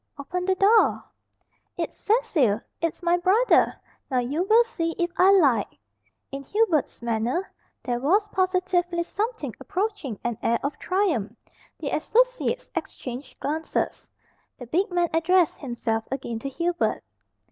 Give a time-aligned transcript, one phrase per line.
[0.17, 1.03] "Open the door!"
[1.77, 2.59] "It's Cecil!
[2.81, 3.75] It's my brother!
[4.09, 5.77] Now you will see if I lied."
[6.31, 7.51] In Hubert's manner
[7.83, 11.35] there was positively something approaching an air of triumph.
[11.77, 14.09] The associates exchanged glances.
[14.57, 17.03] The big man addressed himself again to Hubert.